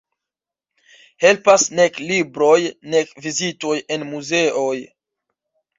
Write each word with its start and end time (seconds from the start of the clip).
Helpas 1.25 1.67
nek 1.81 2.01
libroj 2.13 2.59
nek 2.95 3.15
vizitoj 3.27 3.79
en 3.97 4.09
muzeoj. 4.15 4.77